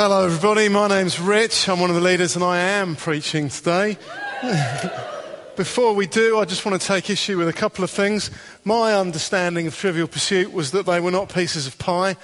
[0.00, 0.68] Hello, everybody.
[0.68, 1.68] My name's Rich.
[1.68, 3.98] I'm one of the leaders, and I am preaching today.
[5.56, 8.30] Before we do, I just want to take issue with a couple of things.
[8.64, 12.16] My understanding of Trivial Pursuit was that they were not pieces of pie,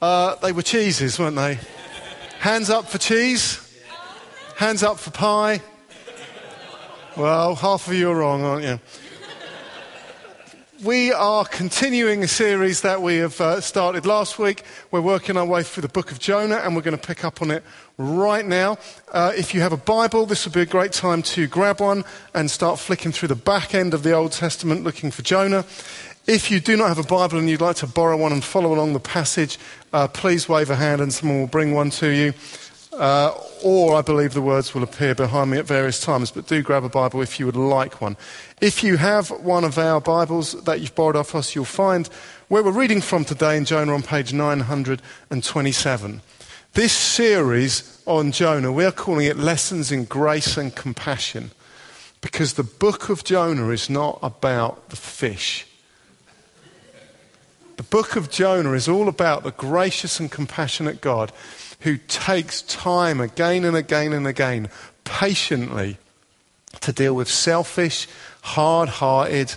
[0.00, 1.58] uh, they were cheeses, weren't they?
[2.38, 3.70] Hands up for cheese,
[4.56, 5.60] hands up for pie.
[7.18, 8.80] Well, half of you are wrong, aren't you?
[10.82, 14.62] We are continuing a series that we have uh, started last week.
[14.90, 17.42] We're working our way through the book of Jonah, and we're going to pick up
[17.42, 17.62] on it
[17.98, 18.78] right now.
[19.12, 22.02] Uh, if you have a Bible, this would be a great time to grab one
[22.32, 25.66] and start flicking through the back end of the Old Testament looking for Jonah.
[26.26, 28.72] If you do not have a Bible and you'd like to borrow one and follow
[28.72, 29.58] along the passage,
[29.92, 32.32] uh, please wave a hand and someone will bring one to you.
[33.62, 36.82] Or I believe the words will appear behind me at various times, but do grab
[36.84, 38.16] a Bible if you would like one.
[38.60, 42.08] If you have one of our Bibles that you've borrowed off us, you'll find
[42.48, 46.22] where we're reading from today in Jonah on page 927.
[46.72, 51.50] This series on Jonah, we're calling it Lessons in Grace and Compassion
[52.20, 55.66] because the book of Jonah is not about the fish.
[57.76, 61.32] The book of Jonah is all about the gracious and compassionate God
[61.80, 64.68] who takes time again and again and again,
[65.04, 65.98] patiently,
[66.80, 68.06] to deal with selfish,
[68.42, 69.54] hard hearted,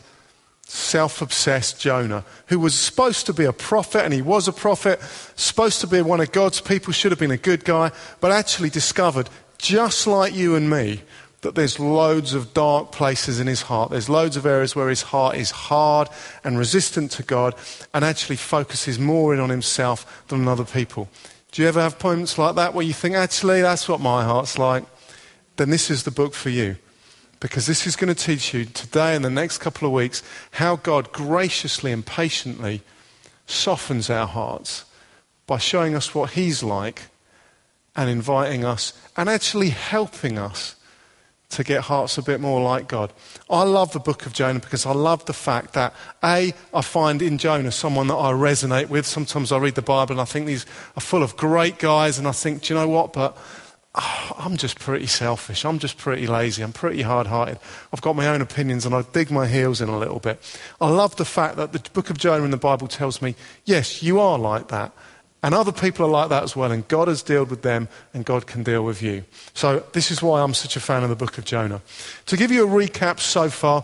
[0.64, 5.00] self obsessed Jonah, who was supposed to be a prophet, and he was a prophet,
[5.36, 8.70] supposed to be one of God's people, should have been a good guy, but actually
[8.70, 11.02] discovered, just like you and me,
[11.42, 13.92] that there's loads of dark places in his heart.
[13.92, 16.08] There's loads of areas where his heart is hard
[16.44, 17.54] and resistant to God
[17.94, 21.10] and actually focuses more in on himself than on other people.
[21.54, 24.58] Do you ever have moments like that where you think, actually, that's what my heart's
[24.58, 24.86] like?
[25.58, 26.78] Then this is the book for you.
[27.40, 30.24] Because this is going to teach you today and the next couple of weeks
[30.54, 32.82] how God graciously and patiently
[33.46, 34.86] softens our hearts
[35.46, 37.04] by showing us what He's like
[37.96, 40.76] and inviting us and actually helping us
[41.54, 43.14] to get hearts a bit more like God.
[43.50, 47.22] I love the book of Jonah because I love the fact that, A, I find
[47.22, 49.06] in Jonah someone that I resonate with.
[49.06, 50.66] Sometimes I read the Bible and I think these
[50.98, 53.14] are full of great guys, and I think, do you know what?
[53.14, 53.38] But
[53.96, 55.66] oh, I'm just pretty selfish.
[55.66, 56.64] I'm just pretty lazy.
[56.64, 57.60] I'm pretty hard hearted.
[57.94, 60.40] I've got my own opinions and I dig my heels in a little bit.
[60.82, 63.36] I love the fact that the book of Jonah in the Bible tells me,
[63.66, 64.92] yes, you are like that.
[65.44, 68.24] And other people are like that as well, and God has dealt with them, and
[68.24, 69.26] God can deal with you.
[69.54, 71.82] So, this is why I'm such a fan of the book of Jonah.
[72.28, 73.84] To give you a recap so far,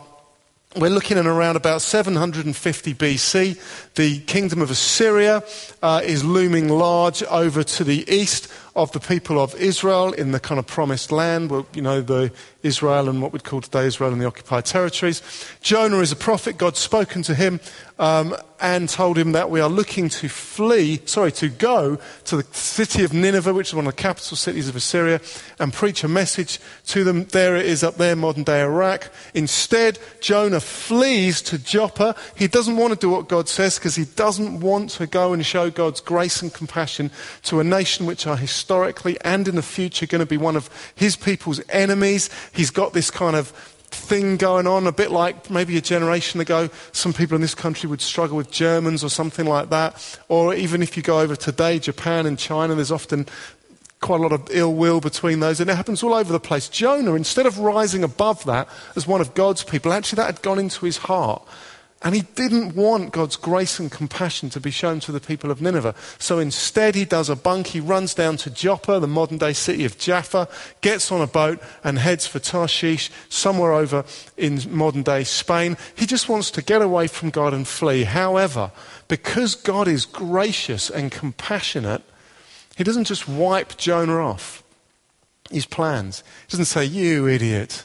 [0.77, 3.93] we're looking at around about 750 BC.
[3.95, 5.43] The kingdom of Assyria
[5.81, 10.39] uh, is looming large over to the east of the people of Israel in the
[10.39, 12.31] kind of promised land, you know, the
[12.63, 15.21] Israel and what we'd call today Israel and the occupied territories.
[15.61, 16.57] Jonah is a prophet.
[16.57, 17.59] God's spoken to him
[17.97, 22.43] um, and told him that we are looking to flee, sorry, to go to the
[22.51, 25.21] city of Nineveh, which is one of the capital cities of Assyria,
[25.59, 27.25] and preach a message to them.
[27.25, 29.09] There it is up there, modern day Iraq.
[29.33, 32.15] Instead, Jonah flees to Joppa.
[32.35, 35.45] He doesn't want to do what God says because he doesn't want to go and
[35.45, 37.11] show God's grace and compassion
[37.43, 40.69] to a nation which are historically and in the future going to be one of
[40.95, 42.29] his people's enemies.
[42.53, 43.49] He's got this kind of
[43.91, 47.89] thing going on, a bit like maybe a generation ago, some people in this country
[47.89, 50.19] would struggle with Germans or something like that.
[50.27, 53.25] Or even if you go over today, Japan and China, there's often
[53.99, 56.69] quite a lot of ill will between those, and it happens all over the place.
[56.69, 60.59] Jonah, instead of rising above that as one of God's people, actually that had gone
[60.59, 61.45] into his heart.
[62.01, 65.61] And he didn't want God's grace and compassion to be shown to the people of
[65.61, 65.95] Nineveh.
[66.17, 67.67] So instead, he does a bunk.
[67.67, 70.47] He runs down to Joppa, the modern day city of Jaffa,
[70.79, 74.05] gets on a boat, and heads for Tarshish, somewhere over
[74.37, 75.75] in modern day Spain.
[75.93, 78.05] He just wants to get away from God and flee.
[78.05, 78.71] However,
[79.09, 82.03] because God is gracious and compassionate,
[82.77, 84.63] he doesn't just wipe Jonah off
[85.51, 86.23] his plans.
[86.47, 87.83] He doesn't say, You idiot,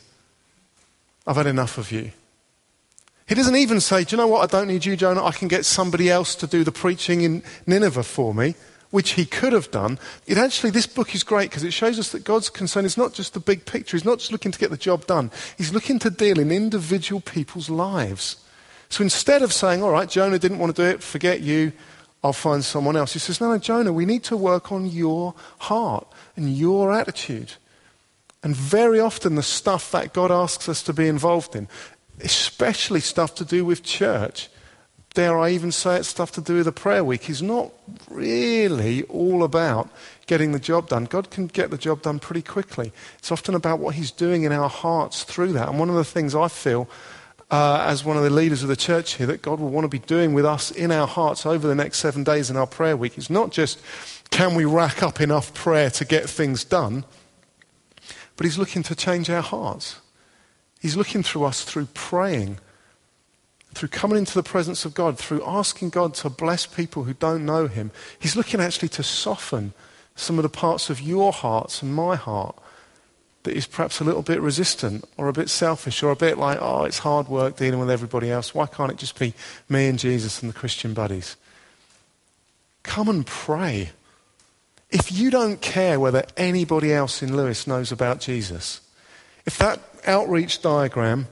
[1.26, 2.12] I've had enough of you.
[3.26, 4.42] He doesn't even say, Do you know what?
[4.42, 5.24] I don't need you, Jonah.
[5.24, 8.54] I can get somebody else to do the preaching in Nineveh for me,
[8.90, 9.98] which he could have done.
[10.26, 13.14] It actually, this book is great because it shows us that God's concern is not
[13.14, 13.96] just the big picture.
[13.96, 17.20] He's not just looking to get the job done, He's looking to deal in individual
[17.20, 18.36] people's lives.
[18.90, 21.72] So instead of saying, All right, Jonah didn't want to do it, forget you,
[22.22, 25.34] I'll find someone else, he says, No, no, Jonah, we need to work on your
[25.60, 26.06] heart
[26.36, 27.54] and your attitude.
[28.42, 31.66] And very often, the stuff that God asks us to be involved in
[32.20, 34.48] especially stuff to do with church,
[35.14, 37.72] dare I even say it's stuff to do with a prayer week, is not
[38.10, 39.88] really all about
[40.26, 41.04] getting the job done.
[41.04, 42.92] God can get the job done pretty quickly.
[43.18, 45.68] It's often about what He's doing in our hearts through that.
[45.68, 46.88] And one of the things I feel
[47.50, 49.88] uh, as one of the leaders of the church here that God will want to
[49.88, 52.96] be doing with us in our hearts over the next seven days in our prayer
[52.96, 53.80] week is not just
[54.30, 57.04] can we rack up enough prayer to get things done?
[58.36, 60.00] But He's looking to change our hearts.
[60.84, 62.58] He's looking through us through praying,
[63.72, 67.46] through coming into the presence of God, through asking God to bless people who don't
[67.46, 67.90] know Him.
[68.18, 69.72] He's looking actually to soften
[70.14, 72.54] some of the parts of your hearts and my heart
[73.44, 76.58] that is perhaps a little bit resistant or a bit selfish or a bit like,
[76.60, 78.54] oh, it's hard work dealing with everybody else.
[78.54, 79.32] Why can't it just be
[79.70, 81.38] me and Jesus and the Christian buddies?
[82.82, 83.92] Come and pray.
[84.90, 88.82] If you don't care whether anybody else in Lewis knows about Jesus,
[89.46, 91.26] if that outreach diagram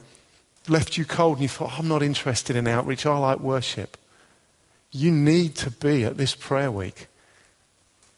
[0.69, 3.97] left you cold and you thought, I'm not interested in outreach, I like worship,
[4.91, 7.09] you need to be at this prayer week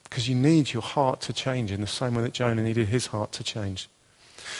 [0.04, 3.06] because you need your heart to change in the same way that Jonah needed his
[3.06, 3.88] heart to change.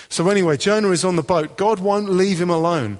[0.08, 1.56] So, anyway, Jonah is on the boat.
[1.56, 2.98] God won't leave him alone.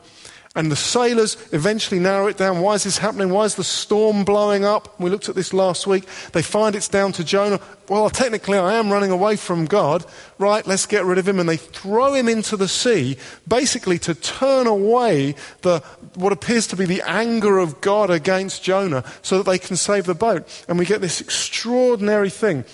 [0.57, 2.61] And the sailors eventually narrow it down.
[2.61, 3.31] Why is this happening?
[3.31, 5.01] Why is the storm blowing up?
[5.01, 6.05] We looked at this last week.
[6.31, 7.61] They find it's down to Jonah.
[7.89, 10.05] Well, technically, I am running away from God.
[10.39, 11.41] Right, let's get rid of him.
[11.41, 13.17] And they throw him into the sea,
[13.49, 15.81] basically to turn away the,
[16.15, 20.07] what appears to be the anger of God against Jonah so that they can save
[20.07, 20.65] the boat.
[20.69, 22.65] And we get this extraordinary thing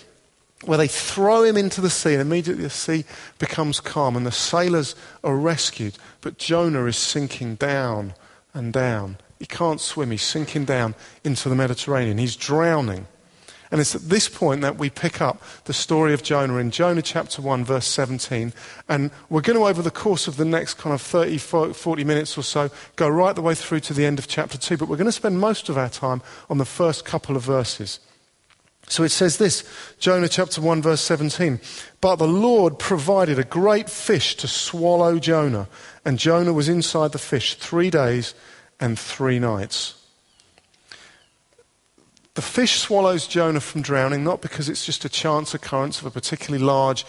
[0.64, 3.04] where they throw him into the sea, and immediately the sea
[3.38, 5.96] becomes calm, and the sailors are rescued.
[6.20, 8.14] But Jonah is sinking down
[8.52, 9.16] and down.
[9.38, 12.18] He can't swim, he's sinking down into the Mediterranean.
[12.18, 13.06] He's drowning.
[13.70, 17.02] And it's at this point that we pick up the story of Jonah in Jonah
[17.02, 18.52] chapter 1, verse 17.
[18.88, 22.36] And we're going to, over the course of the next kind of 30, 40 minutes
[22.36, 24.76] or so, go right the way through to the end of chapter 2.
[24.76, 26.20] But we're going to spend most of our time
[26.50, 28.00] on the first couple of verses.
[28.88, 29.64] So it says this
[29.98, 31.60] Jonah chapter 1, verse 17.
[32.00, 35.68] But the Lord provided a great fish to swallow Jonah,
[36.04, 38.34] and Jonah was inside the fish three days
[38.80, 39.94] and three nights.
[42.34, 46.10] The fish swallows Jonah from drowning, not because it's just a chance occurrence of a
[46.10, 47.04] particularly large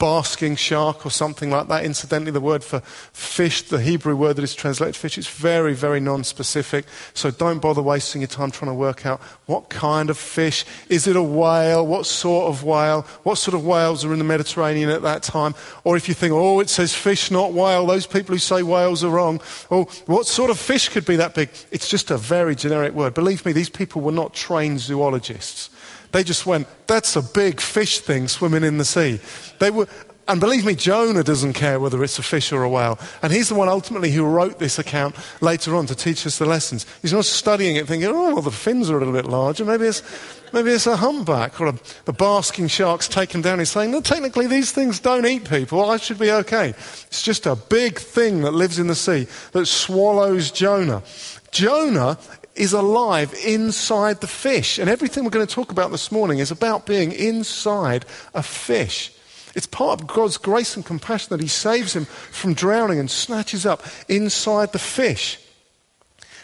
[0.00, 1.84] basking shark or something like that.
[1.84, 6.00] Incidentally, the word for fish, the Hebrew word that is translated fish, it's very, very
[6.00, 6.86] non-specific.
[7.14, 10.64] So don't bother wasting your time trying to work out what kind of fish.
[10.88, 11.86] Is it a whale?
[11.86, 13.02] What sort of whale?
[13.22, 15.54] What sort of whales are in the Mediterranean at that time?
[15.84, 19.04] Or if you think, oh, it says fish, not whale, those people who say whales
[19.04, 19.40] are wrong.
[19.70, 21.50] Oh, what sort of fish could be that big?
[21.70, 23.12] It's just a very generic word.
[23.12, 25.68] Believe me, these people were not trained zoologists.
[26.12, 29.20] They just went, that's a big fish thing swimming in the sea.
[29.58, 29.86] They were,
[30.30, 33.00] and believe me, Jonah doesn't care whether it's a fish or a whale.
[33.20, 36.46] And he's the one ultimately who wrote this account later on to teach us the
[36.46, 36.86] lessons.
[37.02, 39.64] He's not studying it thinking, oh, well, the fins are a little bit larger.
[39.64, 40.04] Maybe it's,
[40.52, 41.74] maybe it's a humpback or a,
[42.04, 43.58] the basking shark's taken down.
[43.58, 45.90] He's saying, no, technically these things don't eat people.
[45.90, 46.68] I should be okay.
[46.68, 51.02] It's just a big thing that lives in the sea that swallows Jonah.
[51.50, 52.18] Jonah
[52.54, 54.78] is alive inside the fish.
[54.78, 58.04] And everything we're going to talk about this morning is about being inside
[58.34, 59.12] a fish.
[59.54, 63.66] It's part of God's grace and compassion that He saves him from drowning and snatches
[63.66, 65.38] up inside the fish.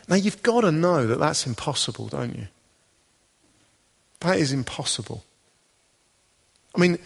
[0.09, 2.49] Now, you've got to know that that's impossible, don't you?
[4.21, 5.25] That is impossible.
[6.75, 6.99] I mean,